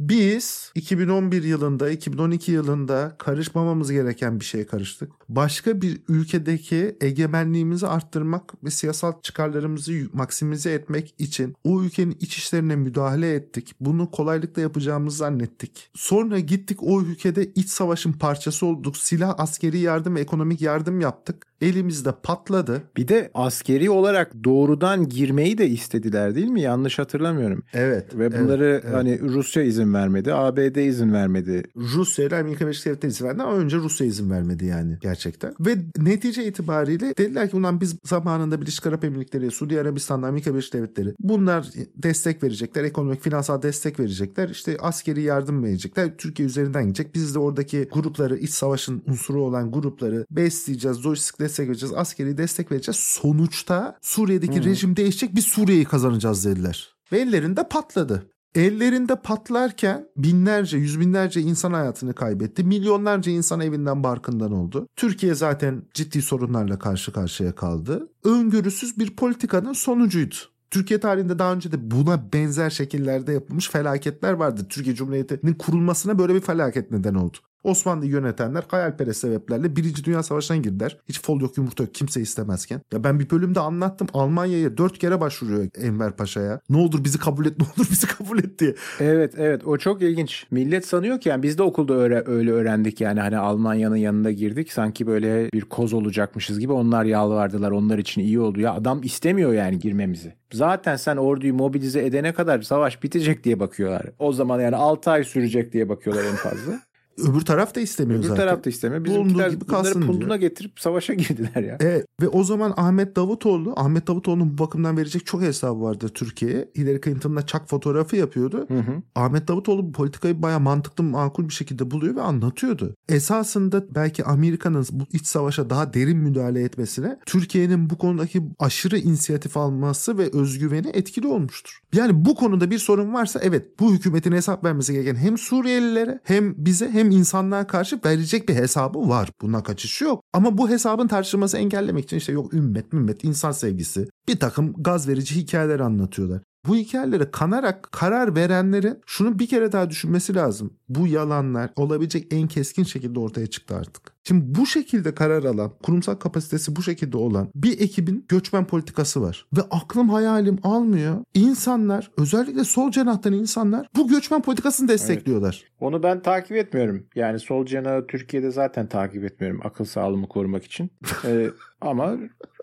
[0.00, 5.12] Biz 2011 yılında, 2012 yılında karışmamamız gereken bir şeye karıştık.
[5.28, 12.76] Başka bir ülkedeki egemenliğimizi arttırmak ve siyasal çıkarlarımızı maksimize etmek için o ülkenin iç işlerine
[12.76, 13.74] müdahale ettik.
[13.80, 15.90] Bunu kolaylıkla yapacağımızı zannettik.
[15.94, 18.96] Sonra gittik o ülkede iç savaşın parçası olduk.
[18.96, 21.46] Silah, askeri yardım ve ekonomik yardım yaptık.
[21.60, 22.82] Elimizde patladı.
[22.96, 26.60] Bir de askeri olarak doğrudan girmeyi de istediler değil mi?
[26.60, 27.62] Yanlış hatırlamıyorum.
[27.72, 28.18] Evet.
[28.18, 28.94] Ve bunları evet, evet.
[28.94, 31.62] hani Rusya izin vermedi, ABD izin vermedi.
[31.76, 35.54] Rusya ile Amerika Birleşik Devletleri izin verdi ama önce Rusya izin vermedi yani gerçekten.
[35.60, 40.74] Ve netice itibariyle dediler ki bundan biz zamanında Birleşik Arap Emirlikleri, Suudi Arabistan'da Amerika Birleşik
[40.74, 44.48] Devletleri bunlar destek verecekler, ekonomik, finansal destek verecekler.
[44.48, 46.16] İşte askeri yardım verecekler.
[46.16, 47.14] Türkiye üzerinden gidecek.
[47.14, 52.72] Biz de oradaki grupları, iç savaşın unsuru olan grupları besleyeceğiz, lojistik destek vereceğiz, askeri destek
[52.72, 52.79] vereceğiz.
[52.88, 54.64] Sonuçta Suriye'deki hmm.
[54.64, 56.94] rejim değişecek, biz Suriye'yi kazanacağız dediler.
[57.12, 58.30] Ve ellerinde patladı.
[58.54, 62.64] Ellerinde patlarken binlerce, yüz binlerce insan hayatını kaybetti.
[62.64, 64.88] Milyonlarca insan evinden barkından oldu.
[64.96, 68.08] Türkiye zaten ciddi sorunlarla karşı karşıya kaldı.
[68.24, 70.34] Öngörüsüz bir politikanın sonucuydu.
[70.70, 74.66] Türkiye tarihinde daha önce de buna benzer şekillerde yapılmış felaketler vardı.
[74.68, 77.36] Türkiye Cumhuriyeti'nin kurulmasına böyle bir felaket neden oldu.
[77.64, 80.96] Osmanlı'yı yönetenler hayalperest sebeplerle Birinci Dünya Savaşı'na girdiler.
[81.08, 82.80] Hiç fol yok yumurta yok kimse istemezken.
[82.92, 86.60] Ya ben bir bölümde anlattım Almanya'ya dört kere başvuruyor Enver Paşa'ya.
[86.70, 88.74] Ne olur bizi kabul et ne olur bizi kabul et diye.
[89.00, 90.46] Evet evet o çok ilginç.
[90.50, 94.72] Millet sanıyor ki yani biz de okulda öyle, öyle öğrendik yani hani Almanya'nın yanında girdik
[94.72, 98.60] sanki böyle bir koz olacakmışız gibi onlar yalvardılar onlar için iyi oldu.
[98.60, 100.34] Ya adam istemiyor yani girmemizi.
[100.52, 104.06] Zaten sen orduyu mobilize edene kadar savaş bitecek diye bakıyorlar.
[104.18, 106.80] O zaman yani 6 ay sürecek diye bakıyorlar en fazla.
[107.18, 108.46] Öbür taraf da istemiyor Öbür zaten.
[108.46, 109.04] taraf da istemiyor.
[109.04, 110.40] Bizimkiler gibi bunları kalsın punduna diyor.
[110.40, 111.78] getirip savaşa girdiler ya.
[111.82, 116.68] E, ve o zaman Ahmet Davutoğlu, Ahmet Davutoğlu'nun bu bakımdan verecek çok hesabı vardır Türkiye'ye.
[116.76, 118.64] Hillary Clinton'la çak fotoğrafı yapıyordu.
[118.68, 119.02] Hı hı.
[119.14, 122.94] Ahmet Davutoğlu bu politikayı bayağı mantıklı, makul bir şekilde buluyor ve anlatıyordu.
[123.08, 129.56] Esasında belki Amerika'nın bu iç savaşa daha derin müdahale etmesine Türkiye'nin bu konudaki aşırı inisiyatif
[129.56, 131.80] alması ve özgüveni etkili olmuştur.
[131.94, 136.54] Yani bu konuda bir sorun varsa evet bu hükümetin hesap vermesi gereken hem Suriyelilere hem
[136.56, 139.30] bize hem insanlığa karşı verecek bir hesabı var.
[139.40, 140.24] Bundan kaçışı yok.
[140.32, 145.08] Ama bu hesabın tartışılması engellemek için işte yok ümmet, mümmet, insan sevgisi bir takım gaz
[145.08, 146.42] verici hikayeler anlatıyorlar.
[146.66, 150.74] Bu hikayelere kanarak karar verenlerin şunu bir kere daha düşünmesi lazım.
[150.88, 154.12] Bu yalanlar olabilecek en keskin şekilde ortaya çıktı artık.
[154.24, 159.46] Şimdi bu şekilde karar alan, kurumsal kapasitesi bu şekilde olan bir ekibin göçmen politikası var.
[159.56, 161.24] Ve aklım hayalim almıyor.
[161.34, 165.64] İnsanlar, özellikle sol cenahtan insanlar bu göçmen politikasını destekliyorlar.
[165.80, 167.06] Onu ben takip etmiyorum.
[167.14, 170.90] Yani sol canağı Türkiye'de zaten takip etmiyorum akıl sağlığımı korumak için.
[171.24, 172.16] Ee, ama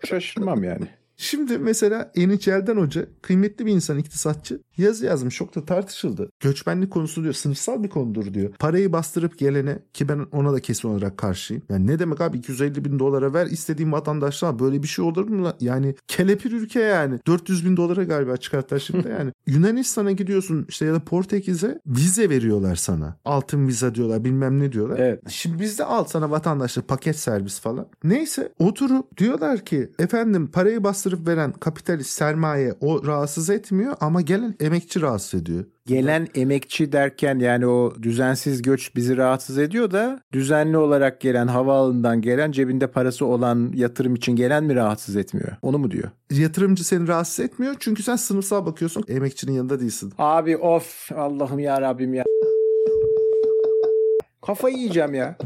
[0.04, 0.88] şaşırmam yani.
[1.20, 6.30] Şimdi mesela Eniçel'den Hoca kıymetli bir insan iktisatçı yazı yazmış çok da tartışıldı.
[6.40, 8.52] Göçmenlik konusu diyor sınıfsal bir konudur diyor.
[8.58, 11.62] Parayı bastırıp gelene ki ben ona da kesin olarak karşıyım.
[11.68, 15.52] Yani ne demek abi 250 bin dolara ver istediğim vatandaşlığa böyle bir şey olur mu?
[15.60, 19.32] Yani kelepir ülke yani 400 bin dolara galiba çıkarttılar şimdi yani.
[19.46, 23.16] Yunanistan'a gidiyorsun işte ya da Portekiz'e vize veriyorlar sana.
[23.24, 24.98] Altın vize diyorlar bilmem ne diyorlar.
[24.98, 25.22] Evet.
[25.28, 27.86] Şimdi bizde al sana vatandaşlık paket servis falan.
[28.04, 34.54] Neyse oturup diyorlar ki efendim parayı bastırıp veren kapitalist sermaye o rahatsız etmiyor ama gelen
[34.68, 35.64] emekçi rahatsız ediyor.
[35.86, 42.20] Gelen emekçi derken yani o düzensiz göç bizi rahatsız ediyor da düzenli olarak gelen havaalanından
[42.20, 45.52] gelen cebinde parası olan yatırım için gelen mi rahatsız etmiyor?
[45.62, 46.10] Onu mu diyor?
[46.30, 50.12] Yatırımcı seni rahatsız etmiyor çünkü sen sınıfsal bakıyorsun emekçinin yanında değilsin.
[50.18, 52.24] Abi of Allah'ım ya Rabbim ya.
[54.46, 55.36] Kafayı yiyeceğim ya.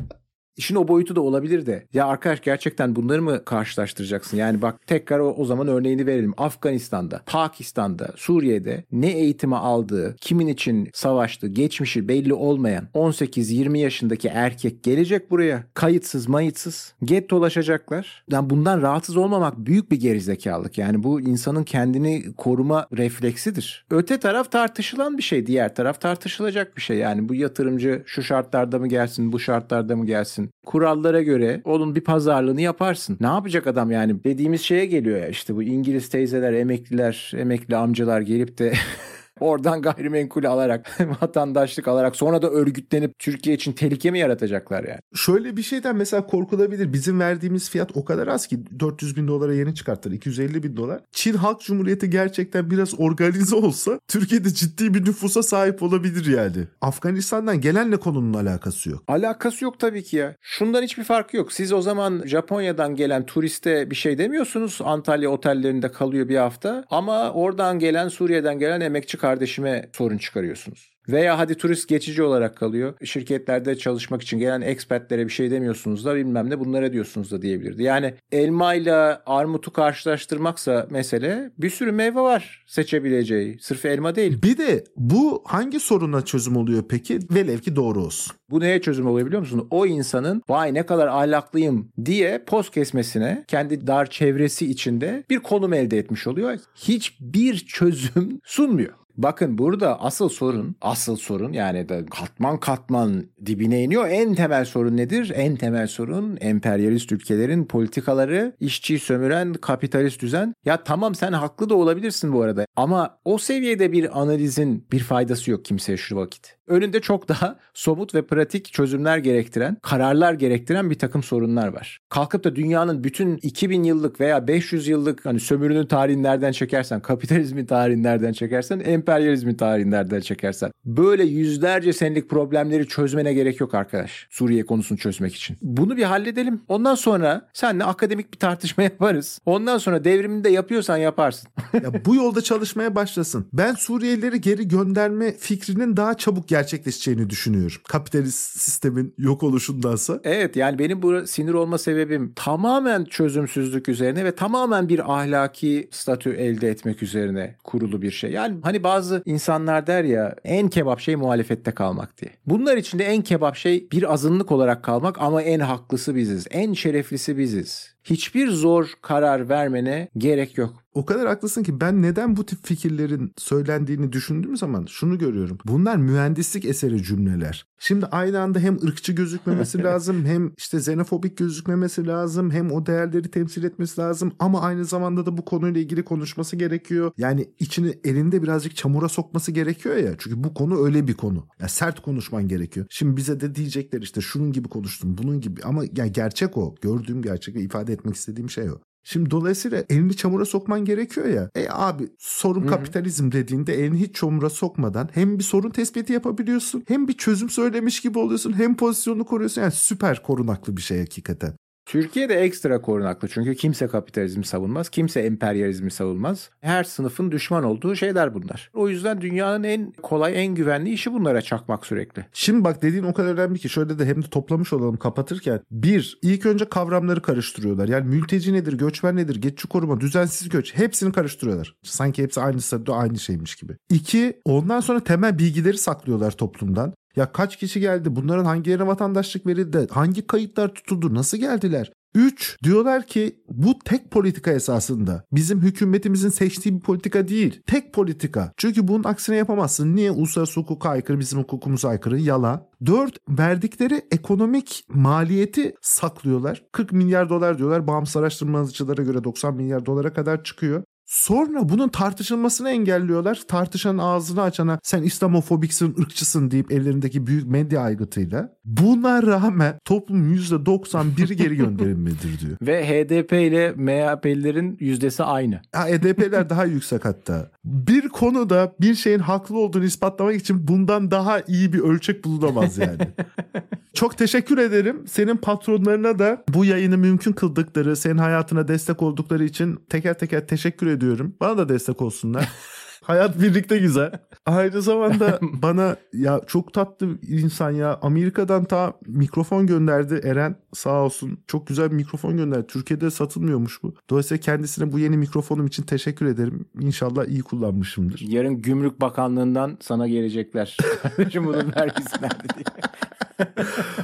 [0.57, 1.87] İşin o boyutu da olabilir de.
[1.93, 4.37] Ya arkadaş gerçekten bunları mı karşılaştıracaksın?
[4.37, 6.35] Yani bak tekrar o, o zaman örneğini verelim.
[6.37, 14.83] Afganistan'da, Pakistan'da, Suriye'de ne eğitimi aldığı, kimin için savaştı, geçmişi belli olmayan 18-20 yaşındaki erkek
[14.83, 15.65] gelecek buraya.
[15.75, 16.95] Kayıtsız mayıtsız.
[17.05, 18.25] Get dolaşacaklar.
[18.31, 20.79] Yani bundan rahatsız olmamak büyük bir gerizekalılık.
[20.79, 23.87] Yani bu insanın kendini koruma refleksidir.
[23.91, 25.47] Öte taraf tartışılan bir şey.
[25.47, 26.97] Diğer taraf tartışılacak bir şey.
[26.97, 30.52] Yani bu yatırımcı şu şartlarda mı gelsin, bu şartlarda mı gelsin?
[30.67, 33.17] Kurallara göre onun bir pazarlığını yaparsın.
[33.21, 34.25] Ne yapacak adam yani?
[34.25, 38.73] Dediğimiz şeye geliyor ya işte bu İngiliz teyzeler, emekliler, emekli amcalar gelip de
[39.43, 45.01] Oradan gayrimenkul alarak, vatandaşlık alarak sonra da örgütlenip Türkiye için tehlike mi yaratacaklar yani?
[45.15, 46.93] Şöyle bir şeyden mesela korkulabilir.
[46.93, 50.15] Bizim verdiğimiz fiyat o kadar az ki 400 bin dolara yeni çıkarttılar.
[50.15, 51.01] 250 bin dolar.
[51.13, 56.67] Çin Halk Cumhuriyeti gerçekten biraz organize olsa Türkiye'de ciddi bir nüfusa sahip olabilir yani.
[56.81, 59.03] Afganistan'dan gelenle konunun alakası yok.
[59.09, 60.35] Alakası yok tabii ki ya.
[60.41, 61.53] Şundan hiçbir farkı yok.
[61.53, 64.79] Siz o zaman Japonya'dan gelen turiste bir şey demiyorsunuz.
[64.85, 66.85] Antalya otellerinde kalıyor bir hafta.
[66.91, 70.92] Ama oradan gelen Suriye'den gelen emekçi kardeşime sorun çıkarıyorsunuz.
[71.09, 72.95] Veya hadi turist geçici olarak kalıyor.
[73.05, 77.83] Şirketlerde çalışmak için gelen expatlere bir şey demiyorsunuz da bilmem ne bunlara diyorsunuz da diyebilirdi.
[77.83, 78.93] Yani elma ile
[79.27, 83.59] armutu karşılaştırmaksa mesele bir sürü meyve var seçebileceği.
[83.61, 84.43] Sırf elma değil.
[84.43, 87.19] Bir de bu hangi soruna çözüm oluyor peki?
[87.31, 88.37] Velev ki doğru olsun.
[88.51, 89.67] Bu neye çözüm oluyor biliyor musun?
[89.71, 95.73] O insanın vay ne kadar ahlaklıyım diye poz kesmesine kendi dar çevresi içinde bir konum
[95.73, 96.59] elde etmiş oluyor.
[96.75, 98.93] Hiçbir çözüm sunmuyor.
[99.17, 104.09] Bakın burada asıl sorun, asıl sorun yani da katman katman dibine iniyor.
[104.09, 105.33] En temel sorun nedir?
[105.35, 110.55] En temel sorun emperyalist ülkelerin politikaları, işçiyi sömüren kapitalist düzen.
[110.65, 115.51] Ya tamam sen haklı da olabilirsin bu arada ama o seviyede bir analizin bir faydası
[115.51, 116.57] yok kimseye şu vakit.
[116.67, 121.99] Önünde çok daha somut ve pratik çözümler gerektiren, kararlar gerektiren bir takım sorunlar var.
[122.09, 127.67] Kalkıp da dünyanın bütün 2000 yıllık veya 500 yıllık hani sömürünün tarihini nereden çekersen, kapitalizmin
[127.67, 130.71] tarihini nereden çekersen, emperyalizmin tarihini nereden çekersen.
[130.85, 134.27] Böyle yüzlerce senelik problemleri çözmene gerek yok arkadaş.
[134.31, 135.57] Suriye konusunu çözmek için.
[135.63, 136.61] Bunu bir halledelim.
[136.69, 139.39] Ondan sonra seninle akademik bir tartışma yaparız.
[139.47, 141.49] Ondan sonra devrimini de yapıyorsan yaparsın.
[141.75, 143.47] ya bu yolda çalışmaya başlasın.
[143.53, 147.83] Ben Suriyelileri geri gönderme fikrinin daha çabuk gerçekleşeceğini düşünüyorum.
[147.89, 150.21] Kapitalist sistemin yok oluşundansa.
[150.25, 156.31] Evet yani benim bu sinir olma sebebim tamamen çözümsüzlük üzerine ve tamamen bir ahlaki statü
[156.31, 158.31] elde etmek üzerine kurulu bir şey.
[158.31, 162.31] Yani hani bazı insanlar der ya en kebap şey muhalefette kalmak diye.
[162.47, 166.47] Bunlar içinde en kebap şey bir azınlık olarak kalmak ama en haklısı biziz.
[166.51, 167.92] En şereflisi biziz.
[168.05, 170.83] Hiçbir zor karar vermene gerek yok.
[170.95, 175.59] O kadar haklısın ki ben neden bu tip fikirlerin söylendiğini düşündüğüm zaman şunu görüyorum.
[175.65, 177.67] Bunlar mühendislik eseri cümleler.
[177.79, 183.31] Şimdi aynı anda hem ırkçı gözükmemesi lazım hem işte xenofobik gözükmemesi lazım hem o değerleri
[183.31, 187.13] temsil etmesi lazım ama aynı zamanda da bu konuyla ilgili konuşması gerekiyor.
[187.19, 190.15] Yani içini elinde birazcık çamura sokması gerekiyor ya.
[190.19, 191.47] Çünkü bu konu öyle bir konu.
[191.61, 192.87] Ya sert konuşman gerekiyor.
[192.91, 196.75] Şimdi bize de diyecekler işte şunun gibi konuştum, bunun gibi ama ya gerçek o.
[196.81, 198.79] Gördüğüm gerçek ve ifade etmek istediğim şey o.
[199.05, 201.51] Şimdi dolayısıyla elini çamura sokman gerekiyor ya.
[201.55, 207.09] E abi sorun kapitalizm dediğinde elini hiç çamura sokmadan hem bir sorun tespiti yapabiliyorsun hem
[207.09, 209.63] bir çözüm söylemiş gibi oluyorsun hem pozisyonunu koruyorsun.
[209.63, 211.53] Yani süper korunaklı bir şey hakikaten.
[211.93, 216.51] Türkiye'de ekstra korunaklı çünkü kimse kapitalizmi savunmaz, kimse emperyalizmi savunmaz.
[216.61, 218.71] Her sınıfın düşman olduğu şeyler bunlar.
[218.75, 222.27] O yüzden dünyanın en kolay, en güvenli işi bunlara çakmak sürekli.
[222.33, 225.61] Şimdi bak dediğin o kadar önemli ki şöyle de hem de toplamış olalım kapatırken.
[225.71, 227.89] Bir, ilk önce kavramları karıştırıyorlar.
[227.89, 231.75] Yani mülteci nedir, göçmen nedir, geçici koruma, düzensiz göç hepsini karıştırıyorlar.
[231.83, 233.77] Sanki hepsi aynı statüde aynı şeymiş gibi.
[233.91, 236.95] İki, ondan sonra temel bilgileri saklıyorlar toplumdan.
[237.17, 238.17] Ya kaç kişi geldi?
[238.17, 239.87] Bunların hangilerine vatandaşlık verildi?
[239.91, 241.15] Hangi kayıtlar tutuldu?
[241.15, 241.93] Nasıl geldiler?
[242.15, 242.59] 3.
[242.63, 245.25] Diyorlar ki bu tek politika esasında.
[245.33, 247.63] Bizim hükümetimizin seçtiği bir politika değil.
[247.67, 248.53] Tek politika.
[248.57, 249.97] Çünkü bunun aksine yapamazsın.
[249.97, 250.11] Niye?
[250.11, 252.19] Uluslararası hukuka aykırı, bizim hukukumuza aykırı.
[252.19, 252.63] Yalan.
[252.87, 253.17] 4.
[253.29, 256.65] Verdikleri ekonomik maliyeti saklıyorlar.
[256.73, 257.87] 40 milyar dolar diyorlar.
[257.87, 260.83] Bağımsız araştırmacılara göre 90 milyar dolara kadar çıkıyor.
[261.13, 263.43] Sonra bunun tartışılmasını engelliyorlar.
[263.49, 268.57] Tartışan ağzını açana sen İslamofobiksin, ırkçısın deyip ellerindeki büyük medya aygıtıyla.
[268.65, 272.57] Buna rağmen toplumun %91'i geri gönderilmelidir diyor.
[272.63, 275.61] Ve HDP ile MHP'lilerin yüzdesi aynı.
[275.73, 277.51] Ha, EDP'ler daha yüksek hatta.
[277.65, 283.09] Bir konuda bir şeyin haklı olduğunu ispatlamak için bundan daha iyi bir ölçek bulunamaz yani.
[283.95, 285.05] Çok teşekkür ederim.
[285.07, 290.87] Senin patronlarına da bu yayını mümkün kıldıkları, senin hayatına destek oldukları için teker teker teşekkür
[290.87, 291.35] ediyorum.
[291.41, 292.49] Bana da destek olsunlar.
[293.03, 294.11] Hayat birlikte güzel.
[294.47, 297.99] Aynı zamanda bana ya çok tatlı insan ya.
[298.03, 301.39] Amerika'dan ta mikrofon gönderdi Eren sağ olsun.
[301.47, 302.67] Çok güzel bir mikrofon gönderdi.
[302.67, 303.95] Türkiye'de satılmıyormuş bu.
[304.11, 306.65] Dolayısıyla kendisine bu yeni mikrofonum için teşekkür ederim.
[306.81, 308.21] İnşallah iyi kullanmışımdır.
[308.21, 310.77] Yarın Gümrük Bakanlığı'ndan sana gelecekler.
[311.03, 312.65] Kardeşim bunun vergisi nerede diye.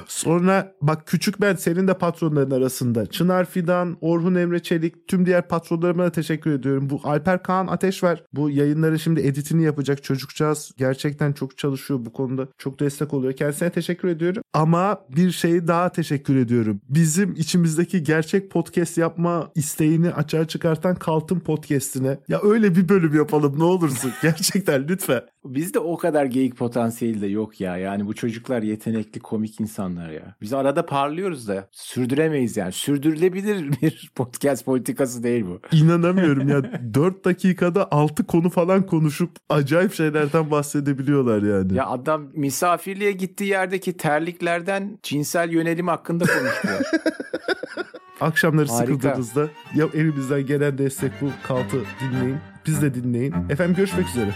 [0.07, 3.07] Sonra bak küçük ben senin de patronların arasında.
[3.07, 6.91] Çınar Fidan, Orhun Emre Çelik, tüm diğer patronlarıma da teşekkür ediyorum.
[6.91, 8.25] Bu Alper Kaan Ateş var.
[8.33, 10.73] Bu yayınların şimdi editini yapacak çocukcağız.
[10.77, 12.49] Gerçekten çok çalışıyor bu konuda.
[12.59, 13.33] Çok destek oluyor.
[13.33, 14.43] Kendisine teşekkür ediyorum.
[14.53, 16.81] Ama bir şey daha teşekkür ediyorum.
[16.89, 22.19] Bizim içimizdeki gerçek podcast yapma isteğini açığa çıkartan Kaltın Podcast'ine.
[22.29, 24.13] Ya öyle bir bölüm yapalım ne olursun.
[24.23, 25.23] Gerçekten lütfen.
[25.55, 27.77] Bizde o kadar geyik potansiyeli de yok ya.
[27.77, 30.35] Yani bu çocuklar yetenekli komik insanlar ya.
[30.41, 32.73] Biz arada parlıyoruz da sürdüremeyiz yani.
[32.73, 35.61] Sürdürülebilir bir podcast politikası değil bu.
[35.77, 36.63] İnanamıyorum ya
[36.95, 41.75] 4 dakikada 6 konu falan konuşup acayip şeylerden bahsedebiliyorlar yani.
[41.75, 46.81] Ya adam misafirliğe gittiği yerdeki terliklerden cinsel yönelim hakkında konuşuyor.
[48.21, 48.95] Akşamları Harika.
[48.95, 52.37] sıkıldığınızda ya evimizden gelen destek bu kaltı dinleyin.
[52.67, 53.35] Biz de dinleyin.
[53.51, 54.35] Efendim görüşmek üzere.